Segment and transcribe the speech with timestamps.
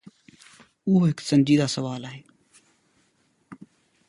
[0.87, 2.21] اهو هڪ سنجيده سوال آهي.